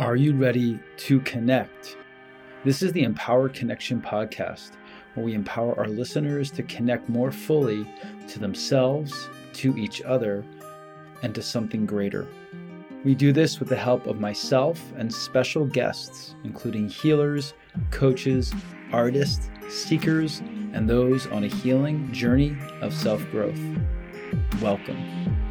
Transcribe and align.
Are 0.00 0.16
you 0.16 0.34
ready 0.34 0.80
to 0.96 1.20
connect? 1.20 1.98
This 2.64 2.80
is 2.80 2.90
the 2.94 3.02
Empowered 3.02 3.52
Connection 3.52 4.00
podcast, 4.00 4.70
where 5.12 5.26
we 5.26 5.34
empower 5.34 5.78
our 5.78 5.88
listeners 5.88 6.50
to 6.52 6.62
connect 6.62 7.10
more 7.10 7.30
fully 7.30 7.86
to 8.28 8.38
themselves, 8.38 9.28
to 9.52 9.76
each 9.76 10.00
other, 10.00 10.42
and 11.22 11.34
to 11.34 11.42
something 11.42 11.84
greater. 11.84 12.26
We 13.04 13.14
do 13.14 13.30
this 13.30 13.60
with 13.60 13.68
the 13.68 13.76
help 13.76 14.06
of 14.06 14.18
myself 14.18 14.80
and 14.96 15.12
special 15.12 15.66
guests, 15.66 16.34
including 16.44 16.88
healers, 16.88 17.52
coaches, 17.90 18.54
artists, 18.94 19.50
seekers, 19.68 20.38
and 20.72 20.88
those 20.88 21.26
on 21.26 21.44
a 21.44 21.48
healing 21.48 22.10
journey 22.10 22.56
of 22.80 22.94
self 22.94 23.22
growth. 23.30 23.60
Welcome. 24.62 25.49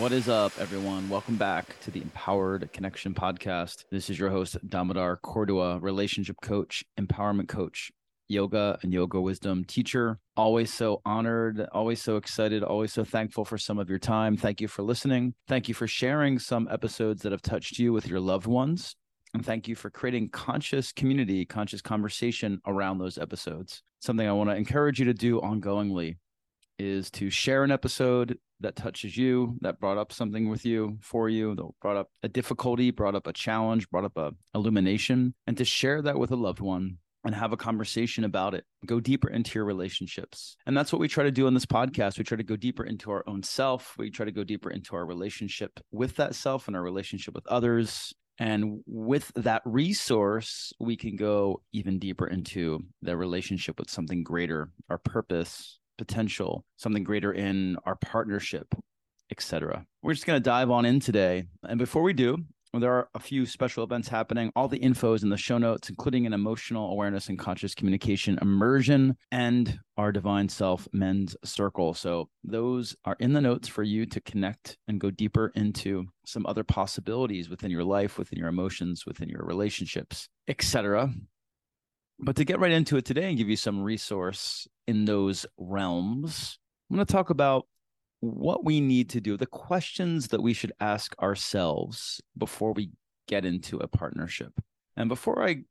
What 0.00 0.12
is 0.12 0.30
up, 0.30 0.52
everyone? 0.58 1.10
Welcome 1.10 1.36
back 1.36 1.78
to 1.80 1.90
the 1.90 2.00
Empowered 2.00 2.72
Connection 2.72 3.12
Podcast. 3.12 3.84
This 3.90 4.08
is 4.08 4.18
your 4.18 4.30
host, 4.30 4.56
Damodar 4.66 5.20
Cordua, 5.22 5.78
relationship 5.82 6.36
coach, 6.40 6.82
empowerment 6.98 7.48
coach, 7.48 7.92
yoga 8.26 8.78
and 8.82 8.94
yoga 8.94 9.20
wisdom 9.20 9.62
teacher. 9.62 10.18
Always 10.38 10.72
so 10.72 11.02
honored, 11.04 11.68
always 11.72 12.00
so 12.00 12.16
excited, 12.16 12.62
always 12.62 12.94
so 12.94 13.04
thankful 13.04 13.44
for 13.44 13.58
some 13.58 13.78
of 13.78 13.90
your 13.90 13.98
time. 13.98 14.38
Thank 14.38 14.62
you 14.62 14.68
for 14.68 14.82
listening. 14.82 15.34
Thank 15.46 15.68
you 15.68 15.74
for 15.74 15.86
sharing 15.86 16.38
some 16.38 16.66
episodes 16.70 17.20
that 17.20 17.32
have 17.32 17.42
touched 17.42 17.78
you 17.78 17.92
with 17.92 18.08
your 18.08 18.20
loved 18.20 18.46
ones. 18.46 18.96
And 19.34 19.44
thank 19.44 19.68
you 19.68 19.74
for 19.74 19.90
creating 19.90 20.30
conscious 20.30 20.92
community, 20.92 21.44
conscious 21.44 21.82
conversation 21.82 22.62
around 22.66 22.96
those 22.96 23.18
episodes. 23.18 23.82
Something 24.00 24.26
I 24.26 24.32
want 24.32 24.48
to 24.48 24.56
encourage 24.56 24.98
you 24.98 25.04
to 25.04 25.14
do 25.14 25.42
ongoingly 25.42 26.16
is 26.80 27.10
to 27.10 27.28
share 27.28 27.62
an 27.62 27.70
episode 27.70 28.38
that 28.60 28.74
touches 28.74 29.16
you, 29.16 29.56
that 29.60 29.78
brought 29.78 29.98
up 29.98 30.12
something 30.12 30.48
with 30.48 30.64
you, 30.64 30.98
for 31.02 31.28
you, 31.28 31.54
that 31.54 31.68
brought 31.80 31.96
up 31.96 32.08
a 32.22 32.28
difficulty, 32.28 32.90
brought 32.90 33.14
up 33.14 33.26
a 33.26 33.32
challenge, 33.32 33.88
brought 33.90 34.04
up 34.04 34.16
a 34.16 34.32
illumination, 34.54 35.34
and 35.46 35.56
to 35.58 35.64
share 35.64 36.00
that 36.02 36.18
with 36.18 36.30
a 36.30 36.36
loved 36.36 36.60
one 36.60 36.98
and 37.24 37.34
have 37.34 37.52
a 37.52 37.56
conversation 37.56 38.24
about 38.24 38.54
it. 38.54 38.64
Go 38.86 38.98
deeper 38.98 39.28
into 39.28 39.58
your 39.58 39.66
relationships. 39.66 40.56
And 40.64 40.74
that's 40.74 40.90
what 40.90 41.00
we 41.00 41.08
try 41.08 41.24
to 41.24 41.30
do 41.30 41.46
on 41.46 41.52
this 41.52 41.66
podcast. 41.66 42.16
We 42.16 42.24
try 42.24 42.38
to 42.38 42.42
go 42.42 42.56
deeper 42.56 42.84
into 42.84 43.10
our 43.10 43.24
own 43.26 43.42
self. 43.42 43.94
We 43.98 44.10
try 44.10 44.24
to 44.24 44.32
go 44.32 44.42
deeper 44.42 44.70
into 44.70 44.96
our 44.96 45.04
relationship 45.04 45.80
with 45.92 46.16
that 46.16 46.34
self 46.34 46.66
and 46.66 46.76
our 46.76 46.82
relationship 46.82 47.34
with 47.34 47.46
others. 47.46 48.14
And 48.38 48.80
with 48.86 49.30
that 49.34 49.60
resource, 49.66 50.72
we 50.80 50.96
can 50.96 51.16
go 51.16 51.60
even 51.74 51.98
deeper 51.98 52.26
into 52.26 52.80
the 53.02 53.14
relationship 53.14 53.78
with 53.78 53.90
something 53.90 54.22
greater, 54.22 54.70
our 54.88 54.96
purpose, 54.96 55.79
potential, 56.00 56.64
something 56.78 57.04
greater 57.04 57.30
in 57.30 57.76
our 57.84 57.94
partnership, 57.94 58.74
etc. 59.30 59.84
We're 60.02 60.14
just 60.14 60.26
going 60.26 60.38
to 60.38 60.42
dive 60.42 60.70
on 60.70 60.86
in 60.86 60.98
today. 60.98 61.44
And 61.62 61.78
before 61.78 62.02
we 62.02 62.14
do, 62.14 62.38
there 62.72 62.94
are 62.94 63.08
a 63.14 63.20
few 63.20 63.44
special 63.44 63.84
events 63.84 64.08
happening. 64.08 64.50
All 64.56 64.66
the 64.66 64.78
info 64.78 65.12
is 65.12 65.22
in 65.22 65.28
the 65.28 65.36
show 65.36 65.58
notes, 65.58 65.90
including 65.90 66.24
an 66.24 66.32
emotional 66.32 66.90
awareness 66.90 67.28
and 67.28 67.38
conscious 67.38 67.74
communication 67.74 68.38
immersion 68.40 69.16
and 69.30 69.78
our 69.98 70.10
divine 70.10 70.48
self 70.48 70.88
men's 70.92 71.36
circle. 71.44 71.92
So 71.92 72.30
those 72.42 72.96
are 73.04 73.16
in 73.20 73.34
the 73.34 73.42
notes 73.42 73.68
for 73.68 73.82
you 73.82 74.06
to 74.06 74.20
connect 74.22 74.78
and 74.88 75.00
go 75.00 75.10
deeper 75.10 75.52
into 75.54 76.06
some 76.24 76.46
other 76.46 76.64
possibilities 76.64 77.50
within 77.50 77.70
your 77.70 77.84
life, 77.84 78.16
within 78.16 78.38
your 78.38 78.48
emotions, 78.48 79.04
within 79.04 79.28
your 79.28 79.44
relationships, 79.44 80.28
etc. 80.48 81.12
But 82.22 82.36
to 82.36 82.44
get 82.44 82.60
right 82.60 82.70
into 82.70 82.96
it 82.96 83.04
today 83.04 83.28
and 83.28 83.38
give 83.38 83.48
you 83.48 83.56
some 83.56 83.82
resource 83.82 84.68
in 84.86 85.06
those 85.06 85.46
realms, 85.56 86.58
I'm 86.90 86.96
going 86.96 87.06
to 87.06 87.12
talk 87.12 87.30
about 87.30 87.66
what 88.20 88.64
we 88.64 88.80
need 88.80 89.08
to 89.10 89.20
do, 89.20 89.38
the 89.38 89.46
questions 89.46 90.28
that 90.28 90.42
we 90.42 90.52
should 90.52 90.72
ask 90.80 91.14
ourselves 91.22 92.20
before 92.36 92.72
we 92.72 92.90
get 93.26 93.46
into 93.46 93.78
a 93.78 93.88
partnership. 93.88 94.52
And 94.96 95.08
before 95.08 95.42
I 95.42 95.62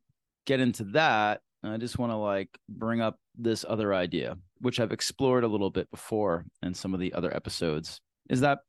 get 0.47 0.59
into 0.59 0.85
that, 0.85 1.41
I 1.63 1.77
just 1.77 1.99
want 1.99 2.11
to 2.11 2.15
like 2.15 2.49
bring 2.67 3.01
up 3.01 3.19
this 3.37 3.63
other 3.67 3.93
idea, 3.93 4.35
which 4.59 4.79
I've 4.79 4.91
explored 4.91 5.43
a 5.43 5.47
little 5.47 5.69
bit 5.69 5.91
before 5.91 6.45
in 6.63 6.73
some 6.73 6.95
of 6.95 6.99
the 6.99 7.13
other 7.13 7.35
episodes, 7.35 8.01
is 8.29 8.41
that 8.41 8.59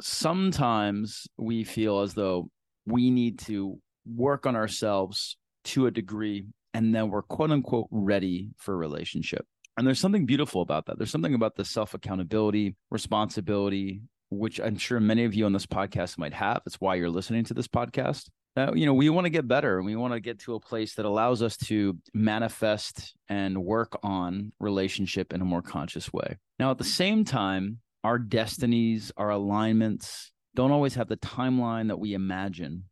sometimes 0.00 1.26
we 1.36 1.64
feel 1.64 2.00
as 2.00 2.14
though 2.14 2.50
we 2.86 3.10
need 3.10 3.40
to 3.40 3.80
work 4.06 4.46
on 4.46 4.54
ourselves 4.54 5.36
to 5.64 5.86
a 5.86 5.90
degree 5.90 6.46
and 6.76 6.94
then 6.94 7.08
we're 7.08 7.22
quote 7.22 7.50
unquote 7.50 7.88
ready 7.90 8.50
for 8.58 8.74
a 8.74 8.76
relationship. 8.76 9.46
And 9.78 9.86
there's 9.86 9.98
something 9.98 10.26
beautiful 10.26 10.60
about 10.60 10.84
that. 10.86 10.98
There's 10.98 11.10
something 11.10 11.32
about 11.32 11.56
the 11.56 11.64
self 11.64 11.94
accountability, 11.94 12.76
responsibility, 12.90 14.02
which 14.30 14.60
I'm 14.60 14.76
sure 14.76 15.00
many 15.00 15.24
of 15.24 15.34
you 15.34 15.46
on 15.46 15.54
this 15.54 15.64
podcast 15.64 16.18
might 16.18 16.34
have. 16.34 16.60
That's 16.64 16.80
why 16.80 16.96
you're 16.96 17.08
listening 17.08 17.44
to 17.44 17.54
this 17.54 17.66
podcast. 17.66 18.28
Uh, 18.58 18.72
you 18.74 18.84
know, 18.84 18.92
we 18.92 19.08
want 19.08 19.24
to 19.24 19.30
get 19.30 19.48
better 19.48 19.78
and 19.78 19.86
we 19.86 19.96
want 19.96 20.12
to 20.12 20.20
get 20.20 20.38
to 20.40 20.54
a 20.54 20.60
place 20.60 20.94
that 20.94 21.06
allows 21.06 21.42
us 21.42 21.56
to 21.58 21.96
manifest 22.12 23.14
and 23.28 23.64
work 23.64 23.98
on 24.02 24.52
relationship 24.60 25.32
in 25.32 25.40
a 25.40 25.46
more 25.46 25.62
conscious 25.62 26.12
way. 26.12 26.36
Now, 26.58 26.70
at 26.70 26.78
the 26.78 26.84
same 26.84 27.24
time, 27.24 27.78
our 28.04 28.18
destinies, 28.18 29.12
our 29.16 29.30
alignments 29.30 30.30
don't 30.54 30.72
always 30.72 30.94
have 30.94 31.08
the 31.08 31.18
timeline 31.18 31.88
that 31.88 31.98
we 31.98 32.12
imagine. 32.12 32.84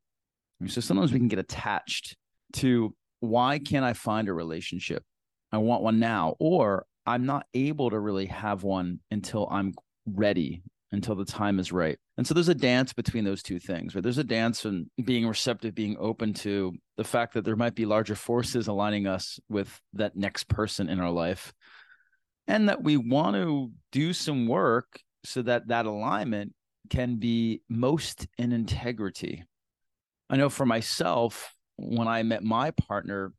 So 0.66 0.80
sometimes 0.80 1.12
we 1.12 1.18
can 1.18 1.28
get 1.28 1.38
attached 1.38 2.16
to 2.54 2.94
why 3.24 3.58
can't 3.58 3.84
I 3.84 3.92
find 3.92 4.28
a 4.28 4.32
relationship? 4.32 5.02
I 5.52 5.58
want 5.58 5.82
one 5.82 5.98
now, 5.98 6.36
or 6.38 6.86
I'm 7.06 7.26
not 7.26 7.46
able 7.54 7.90
to 7.90 7.98
really 7.98 8.26
have 8.26 8.62
one 8.62 9.00
until 9.10 9.48
I'm 9.50 9.74
ready, 10.06 10.62
until 10.90 11.14
the 11.14 11.24
time 11.24 11.58
is 11.58 11.72
right. 11.72 11.98
And 12.16 12.26
so 12.26 12.34
there's 12.34 12.48
a 12.48 12.54
dance 12.54 12.92
between 12.92 13.24
those 13.24 13.42
two 13.42 13.58
things, 13.58 13.94
right? 13.94 14.02
There's 14.02 14.18
a 14.18 14.24
dance 14.24 14.64
and 14.64 14.86
being 15.04 15.26
receptive, 15.26 15.74
being 15.74 15.96
open 15.98 16.32
to 16.34 16.72
the 16.96 17.04
fact 17.04 17.34
that 17.34 17.44
there 17.44 17.56
might 17.56 17.74
be 17.74 17.86
larger 17.86 18.14
forces 18.14 18.68
aligning 18.68 19.06
us 19.06 19.38
with 19.48 19.80
that 19.94 20.16
next 20.16 20.48
person 20.48 20.88
in 20.88 21.00
our 21.00 21.10
life. 21.10 21.52
And 22.46 22.68
that 22.68 22.82
we 22.82 22.96
want 22.96 23.36
to 23.36 23.70
do 23.90 24.12
some 24.12 24.46
work 24.46 25.00
so 25.24 25.42
that 25.42 25.68
that 25.68 25.86
alignment 25.86 26.52
can 26.90 27.16
be 27.16 27.62
most 27.68 28.26
in 28.38 28.52
integrity. 28.52 29.44
I 30.28 30.36
know 30.36 30.50
for 30.50 30.66
myself, 30.66 31.54
when 31.76 32.08
I 32.08 32.22
met 32.22 32.42
my 32.42 32.70
partner, 32.70 33.32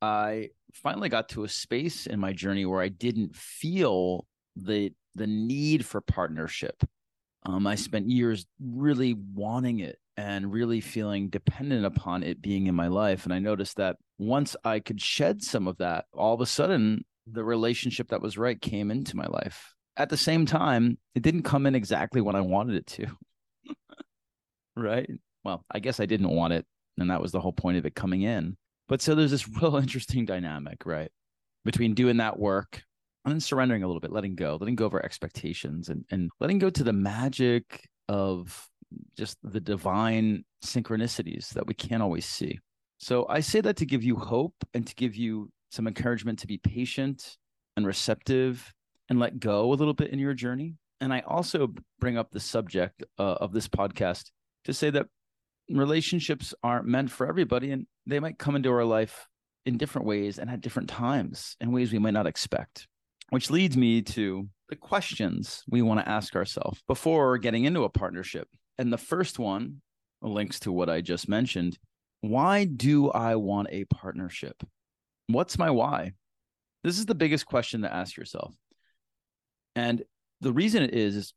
I 0.00 0.50
finally 0.74 1.08
got 1.08 1.30
to 1.30 1.44
a 1.44 1.48
space 1.48 2.06
in 2.06 2.20
my 2.20 2.32
journey 2.32 2.66
where 2.66 2.80
I 2.80 2.88
didn't 2.88 3.34
feel 3.34 4.26
the 4.56 4.92
the 5.14 5.26
need 5.26 5.84
for 5.84 6.00
partnership. 6.00 6.84
Um, 7.44 7.66
I 7.66 7.74
spent 7.74 8.10
years 8.10 8.46
really 8.60 9.14
wanting 9.34 9.80
it 9.80 9.98
and 10.16 10.52
really 10.52 10.80
feeling 10.80 11.28
dependent 11.28 11.86
upon 11.86 12.22
it 12.22 12.42
being 12.42 12.66
in 12.66 12.74
my 12.74 12.88
life. 12.88 13.24
And 13.24 13.32
I 13.32 13.38
noticed 13.38 13.76
that 13.76 13.96
once 14.18 14.54
I 14.64 14.80
could 14.80 15.00
shed 15.00 15.42
some 15.42 15.66
of 15.66 15.78
that, 15.78 16.06
all 16.12 16.34
of 16.34 16.40
a 16.40 16.46
sudden 16.46 17.04
the 17.26 17.44
relationship 17.44 18.08
that 18.08 18.22
was 18.22 18.38
right 18.38 18.60
came 18.60 18.90
into 18.90 19.16
my 19.16 19.26
life. 19.26 19.74
At 19.96 20.08
the 20.08 20.16
same 20.16 20.46
time, 20.46 20.98
it 21.14 21.22
didn't 21.22 21.42
come 21.42 21.66
in 21.66 21.74
exactly 21.74 22.20
when 22.20 22.36
I 22.36 22.40
wanted 22.40 22.76
it 22.76 22.86
to. 22.86 23.06
right? 24.76 25.08
Well, 25.44 25.64
I 25.70 25.80
guess 25.80 26.00
I 26.00 26.06
didn't 26.06 26.30
want 26.30 26.52
it 26.52 26.66
and 27.00 27.10
that 27.10 27.20
was 27.20 27.32
the 27.32 27.40
whole 27.40 27.52
point 27.52 27.78
of 27.78 27.86
it 27.86 27.94
coming 27.94 28.22
in. 28.22 28.56
But 28.88 29.02
so 29.02 29.14
there's 29.14 29.30
this 29.30 29.48
real 29.62 29.76
interesting 29.76 30.24
dynamic, 30.24 30.84
right? 30.86 31.10
Between 31.64 31.94
doing 31.94 32.18
that 32.18 32.38
work 32.38 32.82
and 33.24 33.34
then 33.34 33.40
surrendering 33.40 33.82
a 33.82 33.86
little 33.86 34.00
bit, 34.00 34.12
letting 34.12 34.34
go, 34.34 34.56
letting 34.60 34.76
go 34.76 34.86
of 34.86 34.94
our 34.94 35.04
expectations 35.04 35.88
and, 35.88 36.04
and 36.10 36.30
letting 36.40 36.58
go 36.58 36.70
to 36.70 36.84
the 36.84 36.92
magic 36.92 37.86
of 38.08 38.68
just 39.16 39.36
the 39.42 39.60
divine 39.60 40.44
synchronicities 40.64 41.50
that 41.50 41.66
we 41.66 41.74
can't 41.74 42.02
always 42.02 42.24
see. 42.24 42.58
So 42.98 43.26
I 43.28 43.40
say 43.40 43.60
that 43.60 43.76
to 43.76 43.86
give 43.86 44.02
you 44.02 44.16
hope 44.16 44.54
and 44.74 44.86
to 44.86 44.94
give 44.94 45.14
you 45.14 45.50
some 45.70 45.86
encouragement 45.86 46.38
to 46.40 46.46
be 46.46 46.58
patient 46.58 47.36
and 47.76 47.86
receptive 47.86 48.72
and 49.08 49.18
let 49.18 49.38
go 49.38 49.72
a 49.72 49.74
little 49.74 49.94
bit 49.94 50.10
in 50.10 50.18
your 50.18 50.34
journey. 50.34 50.74
And 51.00 51.12
I 51.12 51.20
also 51.20 51.72
bring 52.00 52.18
up 52.18 52.30
the 52.30 52.40
subject 52.40 53.04
uh, 53.18 53.22
of 53.22 53.52
this 53.52 53.68
podcast 53.68 54.30
to 54.64 54.74
say 54.74 54.90
that 54.90 55.06
relationships 55.70 56.54
aren't 56.62 56.86
meant 56.86 57.10
for 57.10 57.26
everybody 57.26 57.70
and 57.70 57.86
they 58.06 58.20
might 58.20 58.38
come 58.38 58.56
into 58.56 58.70
our 58.70 58.84
life 58.84 59.28
in 59.66 59.76
different 59.76 60.06
ways 60.06 60.38
and 60.38 60.48
at 60.48 60.60
different 60.60 60.88
times 60.88 61.56
in 61.60 61.72
ways 61.72 61.92
we 61.92 61.98
might 61.98 62.14
not 62.14 62.26
expect 62.26 62.86
which 63.30 63.50
leads 63.50 63.76
me 63.76 64.02
to 64.02 64.48
the 64.68 64.76
questions 64.76 65.62
we 65.68 65.82
want 65.82 66.00
to 66.00 66.08
ask 66.08 66.34
ourselves 66.34 66.82
before 66.86 67.38
getting 67.38 67.64
into 67.64 67.84
a 67.84 67.88
partnership. 67.88 68.48
And 68.78 68.92
the 68.92 68.98
first 68.98 69.38
one 69.38 69.80
links 70.22 70.60
to 70.60 70.72
what 70.72 70.90
i 70.90 71.00
just 71.00 71.28
mentioned. 71.28 71.78
Why 72.20 72.64
do 72.64 73.10
i 73.10 73.36
want 73.36 73.68
a 73.70 73.84
partnership? 73.84 74.62
What's 75.26 75.58
my 75.58 75.70
why? 75.70 76.12
This 76.84 76.98
is 76.98 77.06
the 77.06 77.14
biggest 77.14 77.46
question 77.46 77.82
to 77.82 77.92
ask 77.92 78.16
yourself. 78.16 78.54
And 79.76 80.02
the 80.40 80.52
reason 80.52 80.82
it 80.82 80.94
is, 80.94 81.16
is 81.16 81.34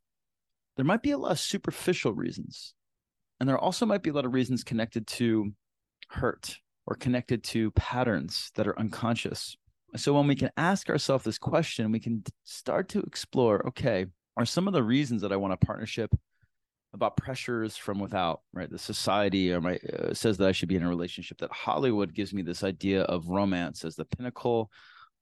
there 0.78 0.86
might 0.86 1.04
be 1.04 1.12
a 1.12 1.18
lot 1.18 1.32
of 1.32 1.40
superficial 1.40 2.14
reasons 2.14 2.74
and 3.42 3.50
there 3.50 3.58
also 3.58 3.88
might 3.88 4.04
be 4.04 4.12
a 4.12 4.14
lot 4.14 4.26
of 4.26 4.36
reasons 4.36 4.64
connected 4.64 5.08
to 5.08 5.52
hurt 6.10 6.60
or 6.86 6.96
connected 6.96 7.44
to 7.44 7.72
patterns 7.72 8.52
that 8.54 8.68
are 8.68 8.78
unconscious. 8.78 9.58
So 9.96 10.14
when 10.14 10.28
we 10.28 10.36
can 10.36 10.52
ask 10.58 10.92
ourselves 10.92 11.24
this 11.24 11.40
question, 11.40 11.92
we 11.92 12.00
can 12.00 12.24
start 12.44 12.90
to 12.90 13.00
explore 13.00 13.68
okay, 13.70 14.06
are 14.38 14.46
some 14.46 14.68
of 14.68 14.74
the 14.74 14.84
reasons 14.84 15.24
that 15.24 15.34
I 15.34 15.38
want 15.38 15.54
a 15.54 15.58
partnership 15.58 16.14
about 16.94 17.18
pressures 17.18 17.76
from 17.76 17.98
without, 17.98 18.42
right? 18.54 18.70
The 18.70 18.78
society 18.78 19.52
or 19.52 19.60
my 19.60 19.80
uh, 19.92 20.14
says 20.14 20.38
that 20.38 20.48
I 20.48 20.52
should 20.52 20.70
be 20.70 20.76
in 20.76 20.84
a 20.84 20.90
relationship. 20.90 21.40
That 21.40 21.52
Hollywood 21.52 22.14
gives 22.14 22.36
me 22.36 22.44
this 22.44 22.64
idea 22.64 23.02
of 23.06 23.30
romance 23.30 23.84
as 23.84 23.96
the 23.96 24.06
pinnacle 24.06 24.70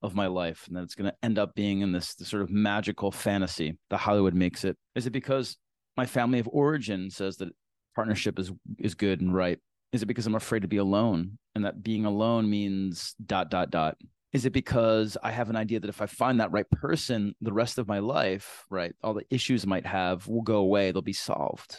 of 0.02 0.14
my 0.14 0.26
life, 0.26 0.66
and 0.68 0.76
that 0.76 0.82
it's 0.82 0.94
going 0.94 1.10
to 1.10 1.16
end 1.22 1.38
up 1.38 1.54
being 1.54 1.80
in 1.80 1.92
this, 1.92 2.14
this 2.16 2.28
sort 2.28 2.42
of 2.42 2.50
magical 2.50 3.10
fantasy 3.10 3.78
that 3.88 3.96
Hollywood 3.96 4.34
makes 4.34 4.62
it. 4.62 4.76
Is 4.94 5.06
it 5.06 5.10
because 5.10 5.56
my 5.96 6.04
family 6.04 6.38
of 6.38 6.50
origin 6.52 7.10
says 7.10 7.38
that 7.38 7.54
partnership 8.00 8.38
is 8.38 8.50
is 8.78 8.94
good 8.94 9.20
and 9.20 9.34
right? 9.34 9.58
Is 9.92 10.02
it 10.02 10.06
because 10.06 10.26
I'm 10.26 10.34
afraid 10.34 10.62
to 10.62 10.68
be 10.68 10.78
alone, 10.78 11.38
and 11.54 11.64
that 11.64 11.82
being 11.82 12.06
alone 12.06 12.48
means 12.48 13.14
dot 13.24 13.50
dot 13.50 13.70
dot? 13.70 13.98
Is 14.32 14.46
it 14.46 14.52
because 14.52 15.18
I 15.22 15.32
have 15.32 15.50
an 15.50 15.56
idea 15.56 15.80
that 15.80 15.90
if 15.90 16.00
I 16.00 16.06
find 16.06 16.40
that 16.40 16.52
right 16.52 16.68
person, 16.70 17.34
the 17.40 17.52
rest 17.52 17.78
of 17.78 17.88
my 17.88 17.98
life, 17.98 18.64
right, 18.70 18.94
all 19.02 19.12
the 19.12 19.26
issues 19.28 19.64
I 19.64 19.68
might 19.68 19.86
have 19.86 20.28
will 20.28 20.42
go 20.42 20.58
away, 20.58 20.92
they'll 20.92 21.02
be 21.02 21.12
solved? 21.12 21.76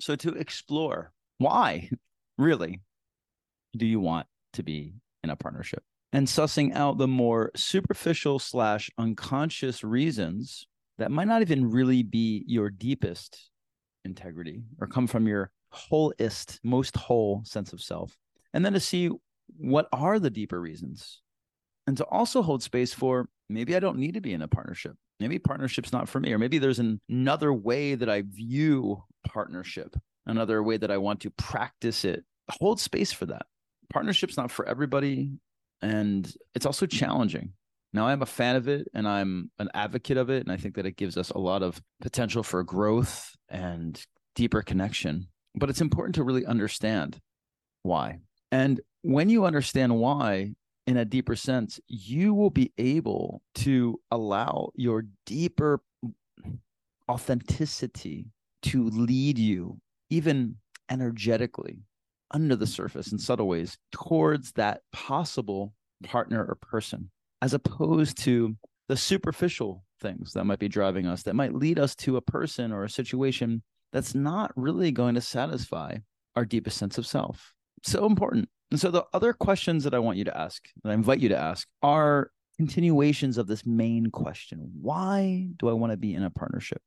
So 0.00 0.14
to 0.16 0.30
explore 0.34 1.12
why 1.38 1.90
really 2.38 2.80
do 3.76 3.84
you 3.84 4.00
want 4.00 4.26
to 4.54 4.62
be 4.62 4.94
in 5.22 5.30
a 5.30 5.36
partnership? 5.36 5.82
And 6.12 6.26
sussing 6.26 6.74
out 6.74 6.96
the 6.96 7.08
more 7.08 7.50
superficial 7.54 8.38
slash 8.38 8.90
unconscious 8.96 9.84
reasons 9.84 10.66
that 10.96 11.10
might 11.10 11.28
not 11.28 11.42
even 11.42 11.70
really 11.70 12.02
be 12.02 12.44
your 12.46 12.70
deepest 12.70 13.50
integrity 14.04 14.62
or 14.80 14.86
come 14.86 15.06
from 15.06 15.26
your 15.26 15.50
wholeist, 15.72 16.60
most 16.62 16.96
whole 16.96 17.42
sense 17.44 17.72
of 17.72 17.80
self. 17.80 18.16
And 18.52 18.64
then 18.64 18.72
to 18.72 18.80
see 18.80 19.10
what 19.56 19.88
are 19.92 20.18
the 20.18 20.30
deeper 20.30 20.60
reasons 20.60 21.20
and 21.86 21.96
to 21.96 22.04
also 22.04 22.42
hold 22.42 22.62
space 22.62 22.92
for 22.92 23.28
maybe 23.48 23.74
I 23.74 23.80
don't 23.80 23.98
need 23.98 24.14
to 24.14 24.20
be 24.20 24.32
in 24.32 24.42
a 24.42 24.48
partnership. 24.48 24.96
Maybe 25.20 25.38
partnership's 25.38 25.92
not 25.92 26.08
for 26.08 26.20
me, 26.20 26.32
or 26.32 26.38
maybe 26.38 26.58
there's 26.58 26.78
an, 26.78 27.00
another 27.08 27.52
way 27.52 27.94
that 27.94 28.08
I 28.08 28.22
view 28.22 29.02
partnership, 29.26 29.96
another 30.26 30.62
way 30.62 30.76
that 30.76 30.90
I 30.90 30.98
want 30.98 31.20
to 31.20 31.30
practice 31.30 32.04
it. 32.04 32.24
Hold 32.50 32.78
space 32.78 33.12
for 33.12 33.26
that. 33.26 33.46
Partnership's 33.92 34.36
not 34.36 34.50
for 34.50 34.68
everybody, 34.68 35.32
and 35.82 36.32
it's 36.54 36.66
also 36.66 36.86
challenging. 36.86 37.52
Now, 37.92 38.06
I'm 38.06 38.22
a 38.22 38.26
fan 38.26 38.56
of 38.56 38.68
it 38.68 38.88
and 38.92 39.08
I'm 39.08 39.50
an 39.58 39.70
advocate 39.74 40.18
of 40.18 40.30
it. 40.30 40.42
And 40.42 40.52
I 40.52 40.56
think 40.56 40.74
that 40.74 40.86
it 40.86 40.96
gives 40.96 41.16
us 41.16 41.30
a 41.30 41.38
lot 41.38 41.62
of 41.62 41.80
potential 42.00 42.42
for 42.42 42.62
growth 42.62 43.34
and 43.48 44.00
deeper 44.34 44.62
connection. 44.62 45.28
But 45.58 45.70
it's 45.70 45.80
important 45.80 46.14
to 46.16 46.22
really 46.22 46.46
understand 46.46 47.20
why. 47.82 48.20
And 48.50 48.80
when 49.02 49.28
you 49.28 49.44
understand 49.44 49.98
why, 49.98 50.54
in 50.86 50.96
a 50.96 51.04
deeper 51.04 51.36
sense, 51.36 51.78
you 51.86 52.32
will 52.32 52.50
be 52.50 52.72
able 52.78 53.42
to 53.56 54.00
allow 54.10 54.70
your 54.74 55.04
deeper 55.26 55.82
authenticity 57.10 58.26
to 58.62 58.88
lead 58.88 59.38
you, 59.38 59.80
even 60.10 60.56
energetically, 60.90 61.82
under 62.30 62.56
the 62.56 62.66
surface 62.66 63.12
in 63.12 63.18
subtle 63.18 63.48
ways, 63.48 63.78
towards 63.92 64.52
that 64.52 64.82
possible 64.92 65.74
partner 66.04 66.44
or 66.44 66.54
person, 66.54 67.10
as 67.42 67.54
opposed 67.54 68.18
to 68.18 68.56
the 68.88 68.96
superficial 68.96 69.84
things 70.00 70.32
that 70.32 70.44
might 70.44 70.58
be 70.58 70.68
driving 70.68 71.06
us, 71.06 71.22
that 71.22 71.34
might 71.34 71.54
lead 71.54 71.78
us 71.78 71.94
to 71.94 72.16
a 72.16 72.22
person 72.22 72.72
or 72.72 72.84
a 72.84 72.90
situation 72.90 73.62
that's 73.92 74.14
not 74.14 74.52
really 74.56 74.90
going 74.92 75.14
to 75.14 75.20
satisfy 75.20 75.96
our 76.36 76.44
deepest 76.44 76.78
sense 76.78 76.98
of 76.98 77.06
self. 77.06 77.54
So 77.82 78.06
important. 78.06 78.48
And 78.70 78.78
so 78.78 78.90
the 78.90 79.06
other 79.12 79.32
questions 79.32 79.84
that 79.84 79.94
I 79.94 79.98
want 79.98 80.18
you 80.18 80.24
to 80.24 80.36
ask, 80.36 80.62
that 80.82 80.90
I 80.90 80.94
invite 80.94 81.20
you 81.20 81.28
to 81.30 81.38
ask, 81.38 81.66
are 81.82 82.30
continuations 82.58 83.38
of 83.38 83.46
this 83.46 83.64
main 83.64 84.10
question. 84.10 84.70
Why 84.80 85.48
do 85.56 85.68
I 85.68 85.72
want 85.72 85.92
to 85.92 85.96
be 85.96 86.14
in 86.14 86.24
a 86.24 86.30
partnership? 86.30 86.82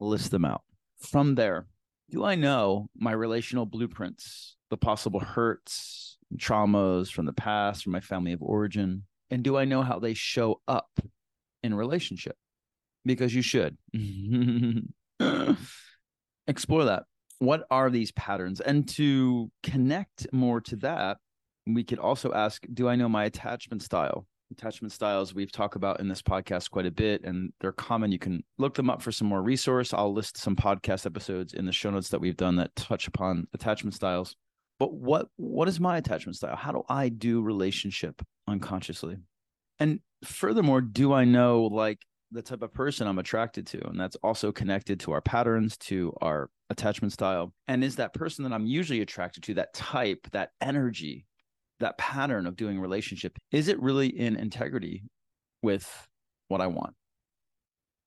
List 0.00 0.30
them 0.30 0.44
out. 0.44 0.62
From 0.98 1.34
there, 1.34 1.66
do 2.10 2.24
I 2.24 2.34
know 2.34 2.88
my 2.96 3.12
relational 3.12 3.66
blueprints, 3.66 4.56
the 4.70 4.76
possible 4.76 5.20
hurts, 5.20 6.18
traumas 6.36 7.12
from 7.12 7.26
the 7.26 7.32
past, 7.32 7.84
from 7.84 7.92
my 7.92 8.00
family 8.00 8.32
of 8.32 8.42
origin? 8.42 9.04
And 9.30 9.42
do 9.42 9.56
I 9.56 9.64
know 9.64 9.82
how 9.82 9.98
they 9.98 10.14
show 10.14 10.60
up 10.66 10.90
in 11.62 11.74
relationship? 11.74 12.36
Because 13.04 13.34
you 13.34 13.42
should. 13.42 13.76
Explore 16.50 16.84
that 16.84 17.04
what 17.40 17.66
are 17.70 17.90
these 17.90 18.12
patterns? 18.12 18.60
And 18.60 18.86
to 18.90 19.50
connect 19.62 20.32
more 20.32 20.60
to 20.60 20.76
that, 20.76 21.18
we 21.66 21.82
could 21.82 21.98
also 21.98 22.32
ask 22.32 22.64
Do 22.72 22.88
I 22.88 22.96
know 22.96 23.08
my 23.08 23.24
attachment 23.24 23.82
style? 23.82 24.26
Attachment 24.52 24.92
styles 24.92 25.32
we've 25.32 25.52
talked 25.52 25.76
about 25.76 26.00
in 26.00 26.08
this 26.08 26.22
podcast 26.22 26.70
quite 26.70 26.86
a 26.86 26.90
bit, 26.90 27.24
and 27.24 27.52
they're 27.60 27.72
common. 27.72 28.12
You 28.12 28.18
can 28.18 28.44
look 28.58 28.74
them 28.74 28.90
up 28.90 29.00
for 29.00 29.12
some 29.12 29.28
more 29.28 29.42
resource. 29.42 29.94
I'll 29.94 30.12
list 30.12 30.36
some 30.36 30.56
podcast 30.56 31.06
episodes 31.06 31.54
in 31.54 31.66
the 31.66 31.72
show 31.72 31.90
notes 31.90 32.08
that 32.10 32.20
we've 32.20 32.36
done 32.36 32.56
that 32.56 32.74
touch 32.76 33.06
upon 33.06 33.46
attachment 33.54 33.94
styles. 33.94 34.36
But 34.78 34.92
what 34.92 35.28
what 35.36 35.68
is 35.68 35.80
my 35.80 35.96
attachment 35.96 36.36
style? 36.36 36.56
How 36.56 36.72
do 36.72 36.82
I 36.88 37.08
do 37.08 37.42
relationship 37.42 38.22
unconsciously? 38.48 39.16
And 39.78 40.00
furthermore, 40.24 40.82
do 40.82 41.12
I 41.14 41.24
know 41.24 41.62
like 41.62 42.00
the 42.32 42.42
type 42.42 42.62
of 42.62 42.72
person 42.72 43.06
I'm 43.06 43.18
attracted 43.18 43.66
to. 43.68 43.86
And 43.88 44.00
that's 44.00 44.16
also 44.22 44.52
connected 44.52 45.00
to 45.00 45.12
our 45.12 45.20
patterns, 45.20 45.76
to 45.78 46.14
our 46.20 46.48
attachment 46.70 47.12
style. 47.12 47.52
And 47.66 47.82
is 47.82 47.96
that 47.96 48.14
person 48.14 48.44
that 48.44 48.52
I'm 48.52 48.66
usually 48.66 49.00
attracted 49.00 49.42
to, 49.44 49.54
that 49.54 49.74
type, 49.74 50.28
that 50.32 50.50
energy, 50.60 51.26
that 51.80 51.98
pattern 51.98 52.46
of 52.46 52.56
doing 52.56 52.78
relationship, 52.78 53.36
is 53.50 53.68
it 53.68 53.80
really 53.80 54.06
in 54.06 54.36
integrity 54.36 55.02
with 55.62 56.08
what 56.48 56.60
I 56.60 56.68
want, 56.68 56.94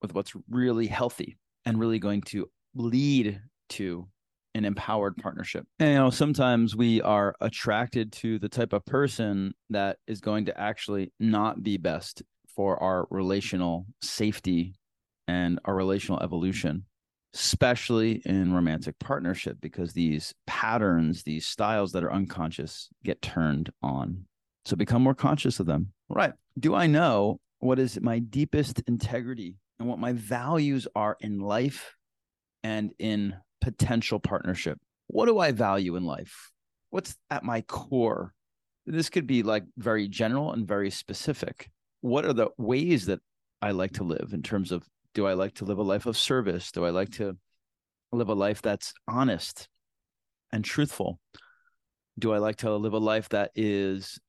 with 0.02 0.14
what's 0.14 0.34
really 0.50 0.88
healthy 0.88 1.38
and 1.66 1.80
really 1.80 2.00
going 2.00 2.22
to 2.22 2.50
lead 2.75 3.42
to 3.70 4.08
an 4.56 4.66
empowered 4.66 5.18
partnership. 5.18 5.66
And, 5.80 5.90
you 5.90 5.96
know, 5.96 6.10
sometimes 6.12 6.75
we 6.75 7.02
are 7.02 7.36
attracted 7.42 8.12
to 8.14 8.38
the 8.38 8.50
type 8.50 8.72
of 8.72 8.86
person 8.86 9.54
that 9.72 9.98
is 10.08 10.22
going 10.22 10.46
to 10.46 10.60
actually 10.60 11.12
not 11.20 11.64
be 11.64 11.78
best 11.78 12.22
for 12.55 12.81
our 12.81 13.07
relational 13.09 13.85
safety 14.01 14.75
and 15.27 15.59
our 15.65 15.75
relational 15.75 16.21
evolution, 16.21 16.85
especially 17.33 18.21
in 18.25 18.53
romantic 18.53 19.00
partnership, 19.00 19.57
because 19.61 19.94
these 19.94 20.33
patterns, 20.45 21.23
these 21.23 21.45
styles 21.45 21.91
that 21.94 22.03
are 22.03 22.13
unconscious 22.13 22.89
get 23.03 23.21
turned 23.21 23.71
on. 23.81 24.25
So 24.65 24.75
become 24.75 25.01
more 25.01 25.15
conscious 25.15 25.59
of 25.59 25.65
them. 25.65 25.94
Right. 26.09 26.33
Do 26.59 26.75
I 26.75 26.88
know 26.88 27.39
what 27.59 27.79
is 27.79 28.00
my 28.01 28.19
deepest 28.19 28.81
integrity 28.88 29.55
and 29.79 29.88
what 29.88 30.00
my 30.00 30.13
values 30.13 30.88
are 30.95 31.17
in 31.19 31.39
life 31.39 31.95
and 32.63 32.91
in 33.00 33.36
potential 33.62 34.19
partnership? 34.19 34.77
What 35.07 35.25
do 35.25 35.39
I 35.39 35.51
value 35.51 35.95
in 35.95 36.05
life? 36.05 36.51
What's 36.91 37.15
at 37.29 37.43
my 37.43 37.62
core? 37.62 38.33
This 38.86 39.10
could 39.10 39.27
be 39.27 39.43
like 39.43 39.63
very 39.77 40.07
general 40.07 40.51
and 40.51 40.67
very 40.67 40.89
specific 40.89 41.69
what 42.03 42.25
are 42.25 42.33
the 42.33 42.50
ways 42.57 43.05
that 43.05 43.22
I 43.62 43.72
like 43.72 43.93
to 43.93 44.03
live 44.03 44.31
in 44.33 44.43
terms 44.43 44.74
of 44.74 44.83
do 45.13 45.25
I 45.25 45.33
like 45.33 45.53
to 45.55 45.65
live 45.65 45.77
a 45.77 45.83
life 45.83 46.05
of 46.05 46.17
service? 46.17 46.69
Do 46.72 46.83
I 46.83 46.89
like 46.89 47.12
to 47.13 47.38
live 48.12 48.27
a 48.27 48.33
life 48.33 48.62
that's 48.62 48.93
honest 49.07 49.69
and 50.51 50.65
truthful? 50.65 51.17
Do 52.19 52.33
I 52.33 52.39
like 52.39 52.57
to 52.57 52.75
live 52.75 52.91
a 52.91 52.98
life 52.98 53.29
that 53.29 53.51
is 53.55 54.19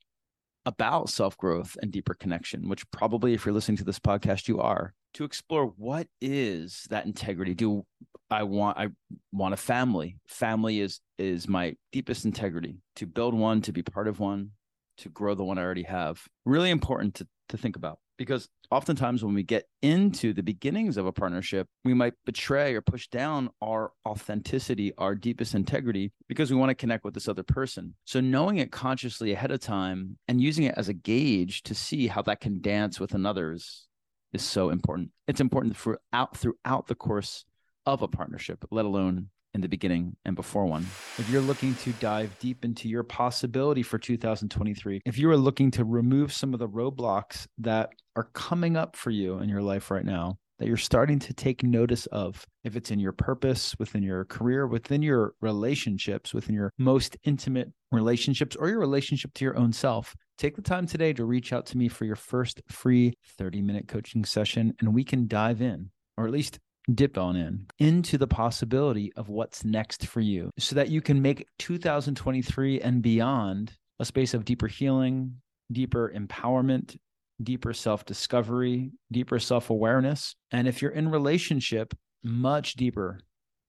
about 0.64 1.08
self 1.08 1.36
growth 1.36 1.76
and 1.82 1.90
deeper 1.90 2.14
connection, 2.14 2.68
which 2.68 2.88
probably, 2.92 3.34
if 3.34 3.44
you're 3.44 3.52
listening 3.52 3.78
to 3.78 3.84
this 3.84 3.98
podcast, 3.98 4.46
you 4.46 4.60
are 4.60 4.94
to 5.14 5.24
explore 5.24 5.66
what 5.76 6.06
is 6.20 6.86
that 6.90 7.06
integrity. 7.06 7.54
Do 7.54 7.84
I 8.30 8.44
want 8.44 8.78
I 8.78 8.88
want 9.32 9.54
a 9.54 9.56
family? 9.56 10.16
Family 10.28 10.78
is 10.78 11.00
is 11.18 11.48
my 11.48 11.74
deepest 11.90 12.24
integrity. 12.24 12.78
To 12.96 13.06
build 13.06 13.34
one, 13.34 13.62
to 13.62 13.72
be 13.72 13.82
part 13.82 14.06
of 14.06 14.20
one, 14.20 14.52
to 14.98 15.08
grow 15.08 15.34
the 15.34 15.44
one 15.44 15.58
I 15.58 15.62
already 15.62 15.82
have. 15.82 16.22
Really 16.44 16.70
important 16.70 17.16
to, 17.16 17.26
to 17.48 17.56
think 17.56 17.76
about 17.76 17.98
because 18.16 18.48
oftentimes 18.70 19.24
when 19.24 19.34
we 19.34 19.42
get 19.42 19.64
into 19.82 20.32
the 20.32 20.42
beginnings 20.42 20.96
of 20.96 21.06
a 21.06 21.12
partnership, 21.12 21.66
we 21.84 21.94
might 21.94 22.14
betray 22.24 22.74
or 22.74 22.80
push 22.80 23.08
down 23.08 23.50
our 23.60 23.92
authenticity, 24.06 24.92
our 24.98 25.14
deepest 25.14 25.54
integrity, 25.54 26.12
because 26.28 26.50
we 26.50 26.56
want 26.56 26.70
to 26.70 26.74
connect 26.74 27.04
with 27.04 27.14
this 27.14 27.28
other 27.28 27.42
person. 27.42 27.94
So 28.04 28.20
knowing 28.20 28.58
it 28.58 28.72
consciously 28.72 29.32
ahead 29.32 29.50
of 29.50 29.60
time 29.60 30.18
and 30.28 30.40
using 30.40 30.64
it 30.64 30.74
as 30.76 30.88
a 30.88 30.94
gauge 30.94 31.62
to 31.64 31.74
see 31.74 32.06
how 32.06 32.22
that 32.22 32.40
can 32.40 32.60
dance 32.60 33.00
with 33.00 33.14
another's 33.14 33.86
is 34.32 34.42
so 34.42 34.70
important. 34.70 35.10
It's 35.28 35.40
important 35.40 35.76
throughout 35.76 36.36
throughout 36.36 36.86
the 36.86 36.94
course 36.94 37.44
of 37.86 38.02
a 38.02 38.08
partnership, 38.08 38.64
let 38.70 38.84
alone 38.84 39.28
in 39.54 39.60
the 39.60 39.68
beginning 39.68 40.16
and 40.24 40.36
before 40.36 40.66
one. 40.66 40.82
If 41.18 41.30
you're 41.30 41.40
looking 41.40 41.74
to 41.76 41.92
dive 41.92 42.36
deep 42.40 42.64
into 42.64 42.88
your 42.88 43.04
possibility 43.04 43.82
for 43.82 43.98
2023, 43.98 45.00
if 45.04 45.18
you 45.18 45.30
are 45.30 45.36
looking 45.36 45.70
to 45.72 45.84
remove 45.84 46.32
some 46.32 46.52
of 46.52 46.60
the 46.60 46.68
roadblocks 46.68 47.46
that 47.58 47.90
are 48.16 48.28
coming 48.34 48.76
up 48.76 48.96
for 48.96 49.10
you 49.10 49.38
in 49.38 49.48
your 49.48 49.62
life 49.62 49.90
right 49.90 50.04
now, 50.04 50.38
that 50.58 50.68
you're 50.68 50.76
starting 50.76 51.18
to 51.18 51.34
take 51.34 51.62
notice 51.62 52.06
of, 52.06 52.46
if 52.62 52.76
it's 52.76 52.90
in 52.90 53.00
your 53.00 53.12
purpose, 53.12 53.74
within 53.78 54.02
your 54.02 54.24
career, 54.24 54.66
within 54.66 55.02
your 55.02 55.34
relationships, 55.40 56.32
within 56.32 56.54
your 56.54 56.72
most 56.78 57.16
intimate 57.24 57.72
relationships, 57.90 58.54
or 58.56 58.68
your 58.68 58.78
relationship 58.78 59.34
to 59.34 59.44
your 59.44 59.56
own 59.58 59.72
self, 59.72 60.14
take 60.38 60.54
the 60.56 60.62
time 60.62 60.86
today 60.86 61.12
to 61.12 61.24
reach 61.24 61.52
out 61.52 61.66
to 61.66 61.76
me 61.76 61.88
for 61.88 62.04
your 62.04 62.16
first 62.16 62.62
free 62.68 63.14
30 63.38 63.62
minute 63.62 63.88
coaching 63.88 64.24
session, 64.24 64.74
and 64.80 64.94
we 64.94 65.04
can 65.04 65.26
dive 65.26 65.60
in, 65.60 65.90
or 66.16 66.24
at 66.24 66.32
least 66.32 66.60
dip 66.92 67.16
on 67.16 67.36
in 67.36 67.66
into 67.78 68.18
the 68.18 68.26
possibility 68.26 69.12
of 69.16 69.28
what's 69.28 69.64
next 69.64 70.06
for 70.06 70.20
you 70.20 70.50
so 70.58 70.74
that 70.74 70.90
you 70.90 71.00
can 71.00 71.22
make 71.22 71.46
2023 71.58 72.80
and 72.80 73.02
beyond 73.02 73.72
a 73.98 74.04
space 74.04 74.34
of 74.34 74.44
deeper 74.44 74.66
healing, 74.66 75.36
deeper 75.72 76.12
empowerment, 76.14 76.96
deeper 77.42 77.72
self 77.72 78.04
discovery, 78.04 78.90
deeper 79.10 79.38
self 79.38 79.70
awareness. 79.70 80.34
And 80.50 80.68
if 80.68 80.82
you're 80.82 80.90
in 80.90 81.10
relationship, 81.10 81.94
much 82.22 82.74
deeper 82.74 83.20